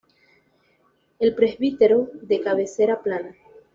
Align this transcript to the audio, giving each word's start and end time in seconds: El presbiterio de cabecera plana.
El 1.19 1.35
presbiterio 1.35 2.09
de 2.23 2.41
cabecera 2.41 3.03
plana. 3.03 3.35